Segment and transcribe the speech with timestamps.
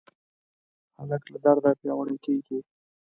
[0.99, 2.57] هلک له درده پیاوړی کېږي.